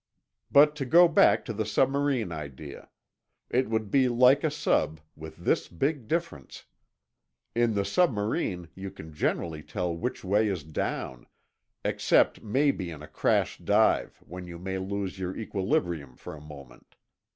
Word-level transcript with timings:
"But 0.51 0.75
to 0.77 0.85
go 0.85 1.07
back 1.07 1.45
to 1.45 1.53
the 1.53 1.63
submarine 1.63 2.31
idea. 2.31 2.89
It 3.51 3.69
would 3.69 3.91
be 3.91 4.09
like 4.09 4.43
a 4.43 4.49
sub, 4.49 4.99
with 5.15 5.35
this 5.37 5.67
big 5.67 6.07
difference: 6.07 6.65
In 7.53 7.75
the 7.75 7.85
submarine 7.85 8.67
you 8.73 8.89
can 8.89 9.13
generally 9.13 9.61
tell 9.61 9.95
which 9.95 10.23
way 10.23 10.47
is 10.47 10.63
down, 10.63 11.27
except 11.85 12.41
maybe 12.41 12.89
in 12.89 13.03
a 13.03 13.07
crash 13.07 13.59
dive 13.59 14.17
when 14.25 14.47
you 14.47 14.57
may 14.57 14.79
lose 14.79 15.19
your 15.19 15.37
equilibrium 15.37 16.15
for 16.15 16.33
a 16.33 16.41
moment. 16.41 16.95